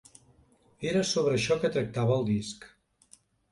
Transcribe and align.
Era 0.91 1.03
sobre 1.09 1.35
això 1.41 1.59
que 1.65 1.71
tractava 1.77 2.19
el 2.19 2.27
disc. 2.33 2.69